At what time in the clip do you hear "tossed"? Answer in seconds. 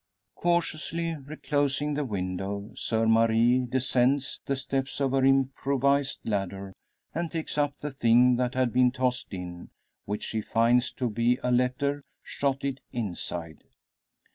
8.91-9.31